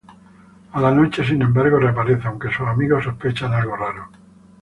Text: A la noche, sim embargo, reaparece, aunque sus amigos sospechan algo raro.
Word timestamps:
A 0.77 0.81
la 0.83 0.89
noche, 0.99 1.23
sim 1.27 1.41
embargo, 1.43 1.77
reaparece, 1.85 2.27
aunque 2.27 2.51
sus 2.51 2.67
amigos 2.67 3.03
sospechan 3.03 3.53
algo 3.53 3.75
raro. 3.75 4.09